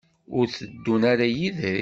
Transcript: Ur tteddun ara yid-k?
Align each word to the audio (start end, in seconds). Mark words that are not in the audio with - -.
Ur 0.37 0.45
tteddun 0.47 1.01
ara 1.11 1.25
yid-k? 1.35 1.79